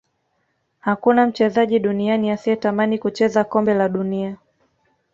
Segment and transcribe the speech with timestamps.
[0.79, 4.37] hakuna mchezaji duniani asiyetamani kucheza kombe la dunia